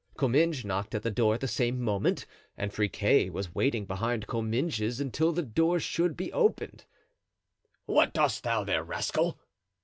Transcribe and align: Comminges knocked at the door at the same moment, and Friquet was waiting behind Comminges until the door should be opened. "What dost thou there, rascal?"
Comminges 0.17 0.65
knocked 0.65 0.95
at 0.95 1.03
the 1.03 1.11
door 1.11 1.35
at 1.35 1.41
the 1.41 1.47
same 1.47 1.79
moment, 1.79 2.25
and 2.57 2.73
Friquet 2.73 3.29
was 3.29 3.53
waiting 3.53 3.85
behind 3.85 4.25
Comminges 4.25 4.99
until 4.99 5.31
the 5.31 5.43
door 5.43 5.79
should 5.79 6.17
be 6.17 6.33
opened. 6.33 6.85
"What 7.85 8.11
dost 8.11 8.41
thou 8.43 8.63
there, 8.63 8.83
rascal?" 8.83 9.39